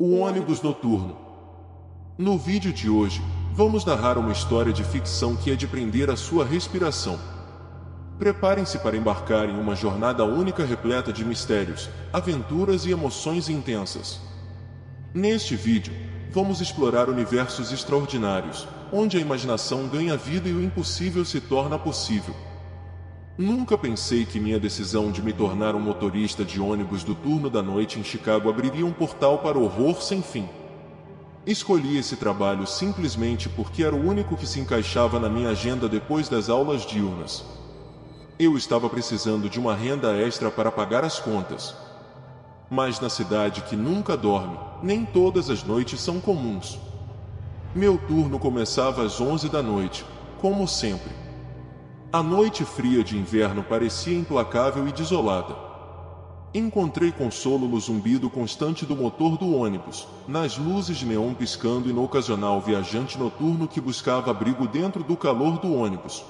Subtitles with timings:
[0.00, 1.16] O ônibus noturno.
[2.16, 3.20] No vídeo de hoje,
[3.52, 7.18] vamos narrar uma história de ficção que é de prender a sua respiração.
[8.16, 14.20] Preparem-se para embarcar em uma jornada única repleta de mistérios, aventuras e emoções intensas.
[15.12, 15.92] Neste vídeo,
[16.30, 22.36] vamos explorar universos extraordinários, onde a imaginação ganha vida e o impossível se torna possível.
[23.38, 27.62] Nunca pensei que minha decisão de me tornar um motorista de ônibus do turno da
[27.62, 30.48] noite em Chicago abriria um portal para o horror sem fim.
[31.46, 36.28] Escolhi esse trabalho simplesmente porque era o único que se encaixava na minha agenda depois
[36.28, 37.44] das aulas diurnas.
[38.40, 41.76] Eu estava precisando de uma renda extra para pagar as contas.
[42.68, 46.76] Mas na cidade que nunca dorme, nem todas as noites são comuns.
[47.72, 50.04] Meu turno começava às 11 da noite,
[50.40, 51.27] como sempre.
[52.10, 55.54] A noite fria de inverno parecia implacável e desolada.
[56.54, 61.92] Encontrei consolo no zumbido constante do motor do ônibus, nas luzes de neon piscando e
[61.92, 66.24] no ocasional viajante noturno que buscava abrigo dentro do calor do ônibus.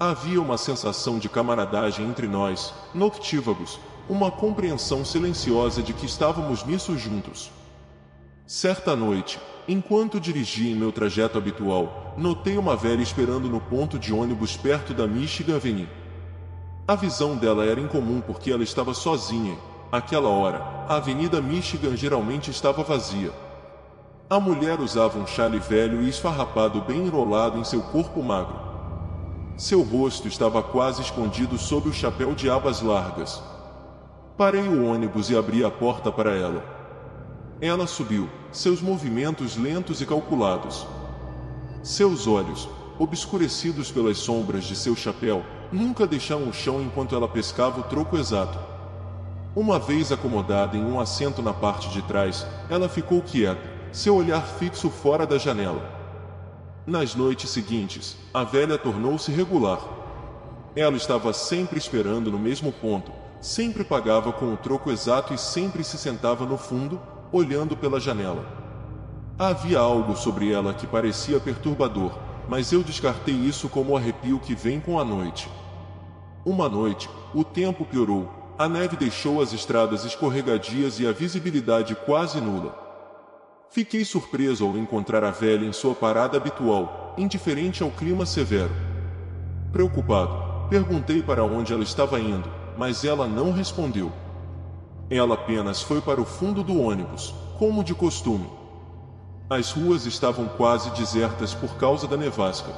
[0.00, 6.96] Havia uma sensação de camaradagem entre nós, noctívagos, uma compreensão silenciosa de que estávamos nisso
[6.96, 7.50] juntos.
[8.48, 14.10] Certa noite, enquanto dirigia em meu trajeto habitual, notei uma velha esperando no ponto de
[14.10, 15.86] ônibus perto da Michigan Avenue.
[16.86, 19.54] A visão dela era incomum porque ela estava sozinha.
[19.92, 23.30] Aquela hora, a Avenida Michigan geralmente estava vazia.
[24.30, 28.58] A mulher usava um chale velho e esfarrapado bem enrolado em seu corpo magro.
[29.58, 33.42] Seu rosto estava quase escondido sob o chapéu de abas largas,
[34.38, 36.77] Parei o ônibus e abri a porta para ela.
[37.60, 40.86] Ela subiu, seus movimentos lentos e calculados.
[41.82, 42.68] Seus olhos,
[43.00, 48.16] obscurecidos pelas sombras de seu chapéu, nunca deixaram o chão enquanto ela pescava o troco
[48.16, 48.56] exato.
[49.56, 54.42] Uma vez acomodada em um assento na parte de trás, ela ficou quieta, seu olhar
[54.46, 55.82] fixo fora da janela.
[56.86, 59.80] Nas noites seguintes, a velha tornou-se regular.
[60.76, 63.10] Ela estava sempre esperando no mesmo ponto,
[63.40, 67.00] sempre pagava com o troco exato e sempre se sentava no fundo,
[67.32, 68.44] olhando pela janela.
[69.38, 72.12] Havia algo sobre ela que parecia perturbador,
[72.48, 75.48] mas eu descartei isso como o arrepio que vem com a noite.
[76.44, 78.28] Uma noite, o tempo piorou,
[78.58, 82.74] a neve deixou as estradas escorregadias e a visibilidade quase nula.
[83.70, 88.72] Fiquei surpreso ao encontrar a velha em sua parada habitual, indiferente ao clima severo.
[89.70, 94.10] Preocupado, perguntei para onde ela estava indo, mas ela não respondeu.
[95.10, 98.46] Ela apenas foi para o fundo do ônibus, como de costume.
[99.48, 102.70] As ruas estavam quase desertas por causa da nevasca.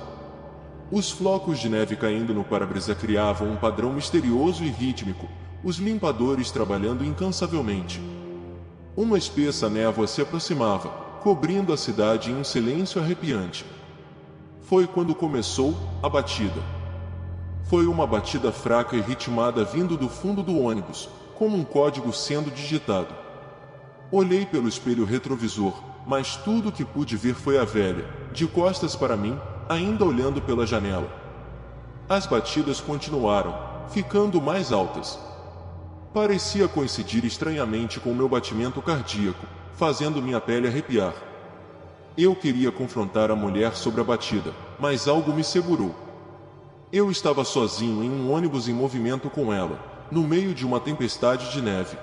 [0.93, 5.27] Os flocos de neve caindo no para-brisa criavam um padrão misterioso e rítmico,
[5.65, 8.01] os limpadores trabalhando incansavelmente.
[8.97, 10.89] Uma espessa névoa se aproximava,
[11.23, 13.65] cobrindo a cidade em um silêncio arrepiante.
[14.63, 16.63] Foi quando começou a batida.
[17.65, 21.09] Foi uma batida fraca e ritmada vindo do fundo do ônibus,
[21.41, 23.15] como um código sendo digitado.
[24.12, 25.73] Olhei pelo espelho retrovisor,
[26.06, 30.43] mas tudo o que pude ver foi a velha, de costas para mim, ainda olhando
[30.43, 31.11] pela janela.
[32.06, 33.55] As batidas continuaram,
[33.89, 35.19] ficando mais altas.
[36.12, 41.15] Parecia coincidir estranhamente com meu batimento cardíaco, fazendo minha pele arrepiar.
[42.19, 45.95] Eu queria confrontar a mulher sobre a batida, mas algo me segurou.
[46.93, 51.53] Eu estava sozinho em um ônibus em movimento com ela, no meio de uma tempestade
[51.53, 51.97] de neve.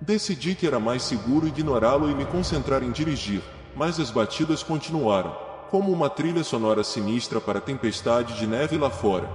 [0.00, 3.42] Decidi que era mais seguro ignorá-lo e me concentrar em dirigir,
[3.76, 5.36] mas as batidas continuaram,
[5.70, 9.28] como uma trilha sonora sinistra para a tempestade de neve lá fora.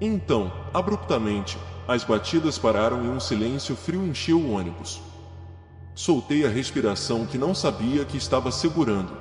[0.00, 1.58] Então, abruptamente,
[1.88, 5.00] as batidas pararam e um silêncio frio encheu o ônibus.
[5.94, 9.16] Soltei a respiração que não sabia que estava segurando.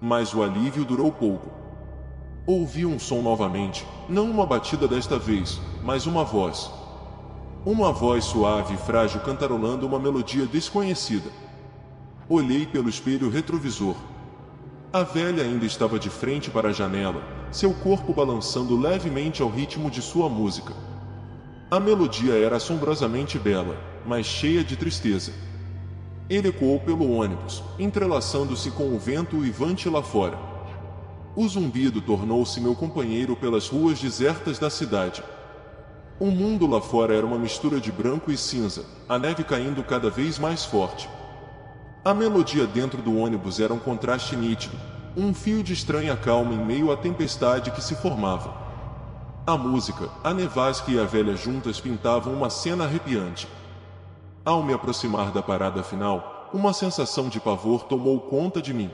[0.00, 1.63] Mas o alívio durou pouco.
[2.46, 6.70] Ouvi um som novamente, não uma batida desta vez, mas uma voz.
[7.64, 11.30] Uma voz suave e frágil cantarolando uma melodia desconhecida.
[12.28, 13.94] Olhei pelo espelho retrovisor.
[14.92, 19.90] A velha ainda estava de frente para a janela, seu corpo balançando levemente ao ritmo
[19.90, 20.74] de sua música.
[21.70, 23.74] A melodia era assombrosamente bela,
[24.04, 25.32] mas cheia de tristeza.
[26.28, 30.53] Ele ecoou pelo ônibus, entrelaçando-se com o vento uivante lá fora.
[31.36, 35.20] O zumbido tornou-se meu companheiro pelas ruas desertas da cidade.
[36.20, 40.08] O mundo lá fora era uma mistura de branco e cinza, a neve caindo cada
[40.08, 41.08] vez mais forte.
[42.04, 44.76] A melodia dentro do ônibus era um contraste nítido,
[45.16, 48.54] um fio de estranha calma em meio à tempestade que se formava.
[49.44, 53.48] A música, a nevasca e a velha juntas pintavam uma cena arrepiante.
[54.44, 58.90] Ao me aproximar da parada final, uma sensação de pavor tomou conta de mim.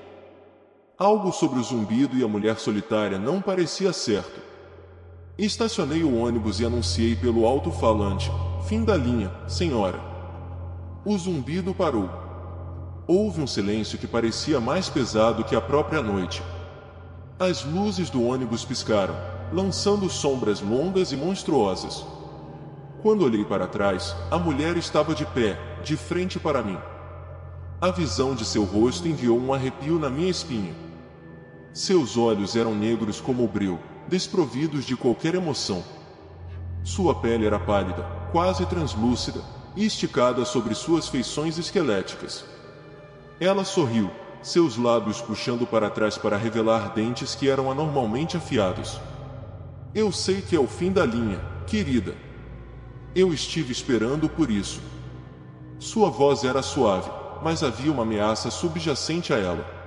[1.01, 4.39] Algo sobre o zumbido e a mulher solitária não parecia certo.
[5.39, 8.31] Estacionei o ônibus e anunciei pelo alto-falante:
[8.69, 9.99] Fim da linha, senhora.
[11.03, 12.11] O zumbido parou.
[13.07, 16.43] Houve um silêncio que parecia mais pesado que a própria noite.
[17.39, 19.17] As luzes do ônibus piscaram,
[19.51, 22.05] lançando sombras longas e monstruosas.
[23.03, 26.77] Quando olhei para trás, a mulher estava de pé, de frente para mim.
[27.81, 30.90] A visão de seu rosto enviou um arrepio na minha espinha.
[31.73, 33.79] Seus olhos eram negros como o breu,
[34.09, 35.85] desprovidos de qualquer emoção.
[36.83, 38.03] Sua pele era pálida,
[38.33, 39.41] quase translúcida,
[39.77, 42.45] e esticada sobre suas feições esqueléticas.
[43.39, 44.11] Ela sorriu,
[44.43, 49.01] seus lábios puxando para trás para revelar dentes que eram anormalmente afiados.
[49.95, 52.17] Eu sei que é o fim da linha, querida.
[53.15, 54.81] Eu estive esperando por isso.
[55.79, 57.11] Sua voz era suave,
[57.43, 59.80] mas havia uma ameaça subjacente a ela.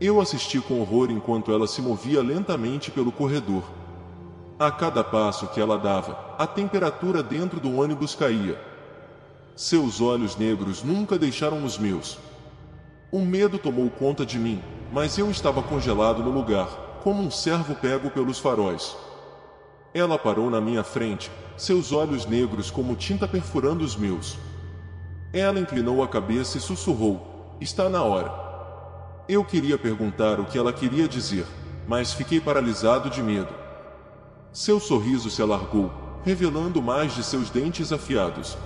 [0.00, 3.64] Eu assisti com horror enquanto ela se movia lentamente pelo corredor.
[4.56, 8.60] A cada passo que ela dava, a temperatura dentro do ônibus caía.
[9.56, 12.16] Seus olhos negros nunca deixaram os meus.
[13.10, 14.62] O medo tomou conta de mim,
[14.92, 18.96] mas eu estava congelado no lugar, como um servo pego pelos faróis.
[19.92, 24.38] Ela parou na minha frente, seus olhos negros como tinta perfurando os meus.
[25.32, 28.47] Ela inclinou a cabeça e sussurrou: Está na hora.
[29.28, 31.44] Eu queria perguntar o que ela queria dizer,
[31.86, 33.52] mas fiquei paralisado de medo.
[34.50, 35.92] Seu sorriso se alargou,
[36.24, 38.56] revelando mais de seus dentes afiados.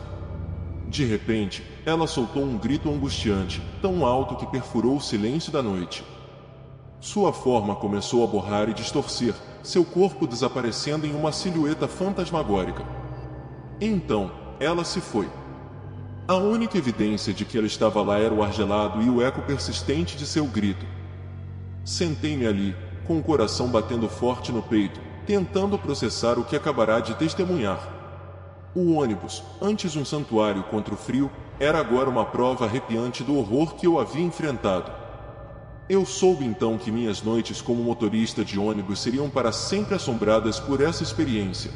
[0.87, 6.05] De repente, ela soltou um grito angustiante, tão alto que perfurou o silêncio da noite.
[7.01, 9.35] Sua forma começou a borrar e distorcer,
[9.65, 12.87] seu corpo desaparecendo em uma silhueta fantasmagórica.
[13.81, 14.31] Então,
[14.61, 15.29] ela se foi.
[16.33, 19.43] A única evidência de que ela estava lá era o ar gelado e o eco
[19.43, 20.87] persistente de seu grito.
[21.85, 22.75] Sentei-me ali,
[23.07, 27.87] com o coração batendo forte no peito, tentando processar o que acabará de testemunhar.
[28.75, 31.31] O ônibus, antes um santuário contra o frio,
[31.61, 34.91] era agora uma prova arrepiante do horror que eu havia enfrentado.
[35.87, 40.81] Eu soube então que minhas noites como motorista de ônibus seriam para sempre assombradas por
[40.81, 41.71] essa experiência.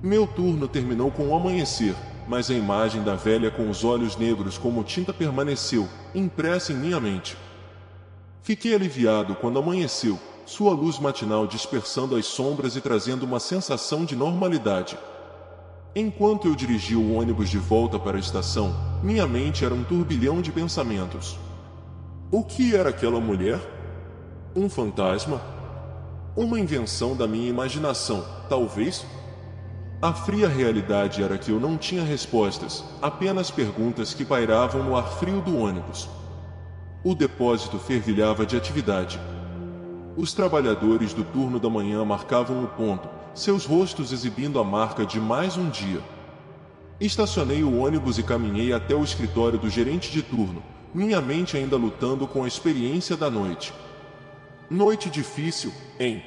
[0.00, 1.96] Meu turno terminou com o amanhecer,
[2.26, 7.00] mas a imagem da velha com os olhos negros como tinta permaneceu, impressa em minha
[7.00, 7.36] mente.
[8.42, 14.14] Fiquei aliviado quando amanheceu, sua luz matinal dispersando as sombras e trazendo uma sensação de
[14.14, 14.96] normalidade.
[15.94, 20.40] Enquanto eu dirigia o ônibus de volta para a estação, minha mente era um turbilhão
[20.40, 21.38] de pensamentos.
[22.30, 23.58] O que era aquela mulher?
[24.54, 25.40] Um fantasma?
[26.36, 29.06] Uma invenção da minha imaginação, talvez?
[30.00, 35.08] A fria realidade era que eu não tinha respostas, apenas perguntas que pairavam no ar
[35.12, 36.06] frio do ônibus.
[37.02, 39.18] O depósito fervilhava de atividade.
[40.14, 45.18] Os trabalhadores do turno da manhã marcavam o ponto, seus rostos exibindo a marca de
[45.18, 46.02] mais um dia.
[47.00, 51.76] Estacionei o ônibus e caminhei até o escritório do gerente de turno, minha mente ainda
[51.76, 53.72] lutando com a experiência da noite.
[54.68, 56.22] Noite difícil, hein?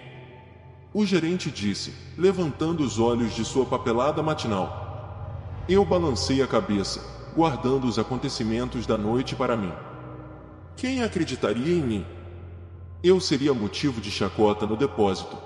[0.92, 5.64] O gerente disse, levantando os olhos de sua papelada matinal.
[5.70, 7.00] Eu balancei a cabeça,
[7.36, 9.72] guardando os acontecimentos da noite para mim.
[10.76, 12.06] Quem acreditaria em mim?
[13.04, 15.38] Eu seria motivo de chacota no depósito.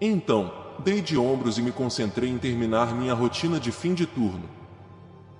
[0.00, 4.48] Então, dei de ombros e me concentrei em terminar minha rotina de fim de turno.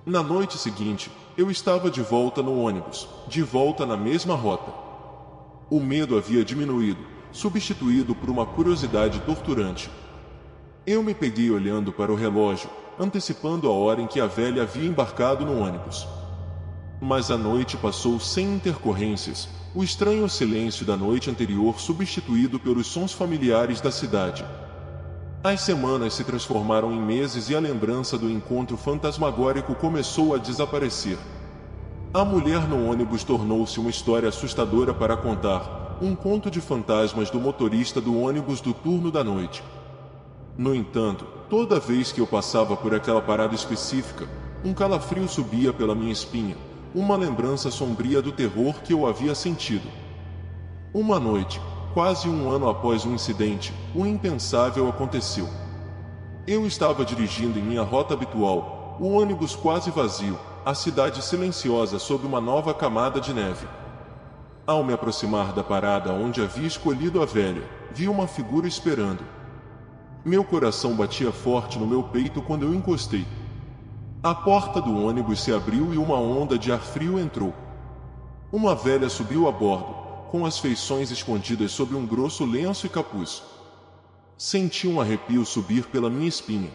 [0.05, 4.71] Na noite seguinte, eu estava de volta no ônibus, de volta na mesma rota.
[5.71, 9.91] O medo havia diminuído, substituído por uma curiosidade torturante.
[10.87, 12.67] Eu me peguei olhando para o relógio,
[12.99, 16.07] antecipando a hora em que a velha havia embarcado no ônibus.
[16.99, 23.13] Mas a noite passou sem intercorrências, o estranho silêncio da noite anterior substituído pelos sons
[23.13, 24.43] familiares da cidade.
[25.43, 31.19] As semanas se transformaram em meses e a lembrança do encontro fantasmagórico começou a desaparecer.
[32.11, 37.39] A mulher no ônibus tornou-se uma história assustadora para contar, um conto de fantasmas do
[37.39, 39.63] motorista do ônibus do turno da noite.
[40.57, 44.27] No entanto, toda vez que eu passava por aquela parada específica,
[44.63, 46.55] um calafrio subia pela minha espinha,
[46.93, 49.87] uma lembrança sombria do terror que eu havia sentido.
[50.93, 51.61] Uma noite,
[51.93, 55.47] quase um ano após o incidente, o impensável aconteceu.
[56.47, 62.25] Eu estava dirigindo em minha rota habitual, o ônibus quase vazio, a cidade silenciosa sob
[62.25, 63.67] uma nova camada de neve.
[64.67, 69.23] Ao me aproximar da parada onde havia escolhido a velha, vi uma figura esperando.
[70.25, 73.25] Meu coração batia forte no meu peito quando eu encostei.
[74.21, 77.53] A porta do ônibus se abriu e uma onda de ar frio entrou.
[78.51, 79.95] Uma velha subiu a bordo,
[80.31, 83.41] com as feições escondidas sob um grosso lenço e capuz.
[84.37, 86.71] Senti um arrepio subir pela minha espinha.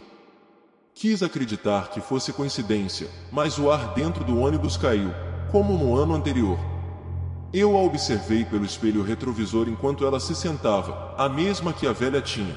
[0.94, 5.11] Quis acreditar que fosse coincidência, mas o ar dentro do ônibus caiu,
[5.50, 6.71] como no ano anterior.
[7.54, 12.23] Eu a observei pelo espelho retrovisor enquanto ela se sentava, a mesma que a velha
[12.23, 12.56] tinha.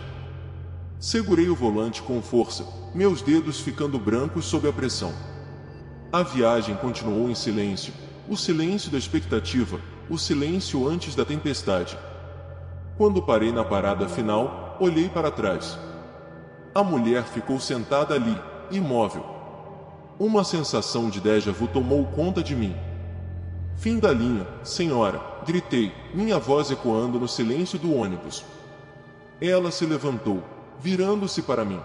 [0.97, 5.13] Segurei o volante com força, meus dedos ficando brancos sob a pressão.
[6.13, 7.93] A viagem continuou em silêncio,
[8.29, 11.99] o silêncio da expectativa, o silêncio antes da tempestade.
[12.97, 15.77] Quando parei na parada final, olhei para trás.
[16.73, 18.39] A mulher ficou sentada ali,
[18.71, 19.25] imóvel.
[20.17, 22.73] Uma sensação de déjà vu tomou conta de mim.
[23.77, 28.43] Fim da linha, senhora, gritei, minha voz ecoando no silêncio do ônibus.
[29.39, 30.41] Ela se levantou,
[30.79, 31.79] virando-se para mim.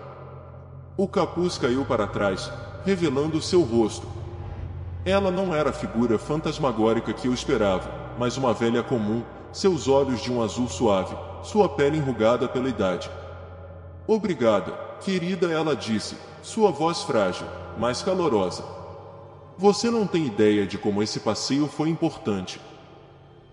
[0.96, 2.50] O capuz caiu para trás,
[2.86, 4.06] revelando seu rosto.
[5.04, 10.22] Ela não era a figura fantasmagórica que eu esperava, mas uma velha comum, seus olhos
[10.22, 13.10] de um azul suave, sua pele enrugada pela idade.
[14.06, 17.46] Obrigada, querida, ela disse, sua voz frágil,
[17.78, 18.79] mas calorosa.
[19.60, 22.58] Você não tem ideia de como esse passeio foi importante.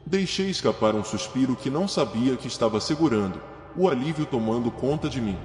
[0.06, 3.42] Deixei escapar um suspiro que não sabia que estava segurando,
[3.76, 5.38] o alívio tomando conta de mim.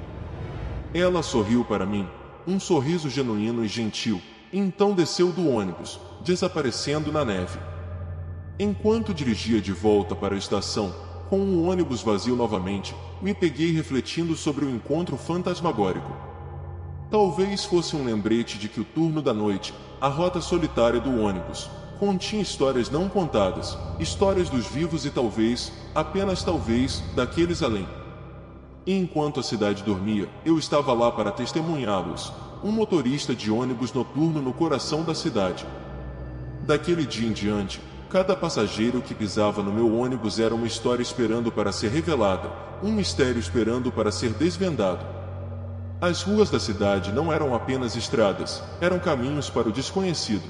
[0.95, 2.09] Ela sorriu para mim,
[2.47, 7.59] um sorriso genuíno e gentil, e então desceu do ônibus, desaparecendo na neve.
[8.57, 10.95] Enquanto dirigia de volta para a estação,
[11.29, 16.32] com o ônibus vazio novamente, me peguei refletindo sobre o encontro fantasmagórico.
[17.13, 21.71] Talvez fosse um lembrete de que o turno da noite, a rota solitária do ônibus,
[22.01, 27.87] continha histórias não contadas, histórias dos vivos e talvez, apenas talvez, daqueles além.
[28.87, 32.33] E enquanto a cidade dormia, eu estava lá para testemunhá-los,
[32.65, 35.67] um motorista de ônibus noturno no coração da cidade.
[36.67, 37.79] Daquele dia em diante,
[38.13, 42.51] Cada passageiro que pisava no meu ônibus era uma história esperando para ser revelada,
[42.83, 45.22] um mistério esperando para ser desvendado.
[46.03, 50.43] As ruas da cidade não eram apenas estradas, eram caminhos para o desconhecido.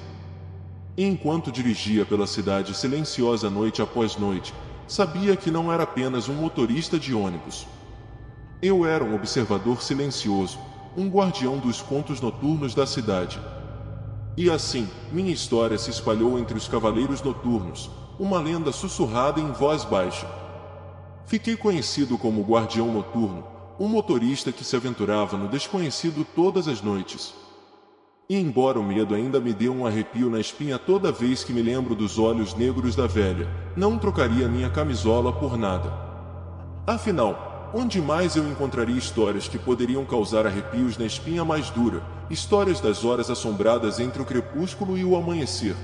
[0.96, 4.54] E enquanto dirigia pela cidade silenciosa noite após noite,
[4.88, 7.66] sabia que não era apenas um motorista de ônibus.
[8.62, 10.58] Eu era um observador silencioso,
[10.96, 13.38] um guardião dos contos noturnos da cidade.
[14.38, 19.84] E assim, minha história se espalhou entre os cavaleiros noturnos, uma lenda sussurrada em voz
[19.84, 20.26] baixa.
[21.26, 27.34] Fiquei conhecido como Guardião Noturno, um motorista que se aventurava no desconhecido todas as noites.
[28.28, 31.62] E embora o medo ainda me dê um arrepio na espinha toda vez que me
[31.62, 35.92] lembro dos olhos negros da velha, não trocaria minha camisola por nada.
[36.86, 42.80] Afinal, Onde mais eu encontraria histórias que poderiam causar arrepios na espinha mais dura, histórias
[42.82, 45.74] das horas assombradas entre o crepúsculo e o amanhecer,